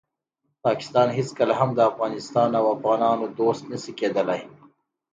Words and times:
پاکستان 0.65 1.07
هیڅکله 1.17 1.53
هم 1.59 1.69
د 1.73 1.79
افغانستان 1.91 2.49
او 2.59 2.65
افغانانو 2.75 3.25
دوست 3.39 3.63
نشي 3.71 3.93
کیدالی. 3.99 4.41